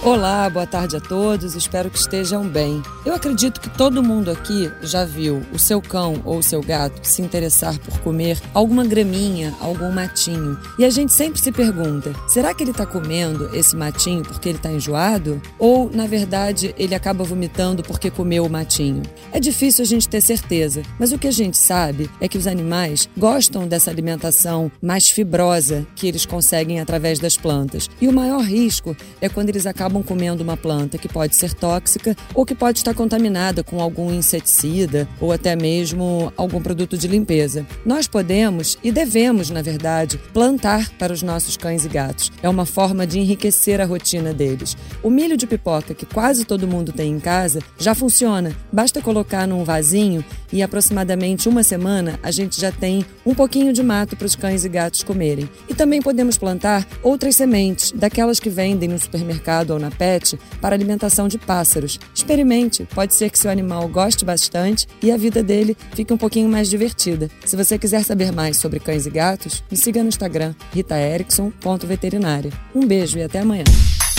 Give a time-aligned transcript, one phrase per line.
[0.00, 2.80] Olá, boa tarde a todos, espero que estejam bem.
[3.04, 7.00] Eu acredito que todo mundo aqui já viu o seu cão ou o seu gato
[7.02, 10.56] se interessar por comer alguma graminha, algum matinho.
[10.78, 14.58] E a gente sempre se pergunta: será que ele está comendo esse matinho porque ele
[14.58, 15.42] está enjoado?
[15.58, 19.02] Ou, na verdade, ele acaba vomitando porque comeu o matinho?
[19.32, 22.46] É difícil a gente ter certeza, mas o que a gente sabe é que os
[22.46, 27.90] animais gostam dessa alimentação mais fibrosa que eles conseguem através das plantas.
[28.00, 31.54] E o maior risco é quando eles acabam acabam comendo uma planta que pode ser
[31.54, 37.08] tóxica ou que pode estar contaminada com algum inseticida ou até mesmo algum produto de
[37.08, 37.66] limpeza.
[37.86, 42.30] Nós podemos e devemos, na verdade, plantar para os nossos cães e gatos.
[42.42, 44.76] É uma forma de enriquecer a rotina deles.
[45.02, 48.54] O milho de pipoca que quase todo mundo tem em casa já funciona.
[48.70, 53.82] Basta colocar num vasinho e aproximadamente uma semana a gente já tem um pouquinho de
[53.82, 55.48] mato para os cães e gatos comerem.
[55.68, 61.28] E também podemos plantar outras sementes, daquelas que vendem no supermercado na pet para alimentação
[61.28, 61.98] de pássaros.
[62.14, 66.48] Experimente, pode ser que seu animal goste bastante e a vida dele fique um pouquinho
[66.48, 67.30] mais divertida.
[67.44, 72.52] Se você quiser saber mais sobre cães e gatos, me siga no Instagram, ritaerickson.veterinária.
[72.74, 73.64] Um beijo e até amanhã.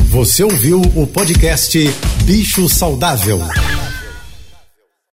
[0.10, 1.78] Você ouviu o podcast
[2.26, 3.40] Bicho Saudável.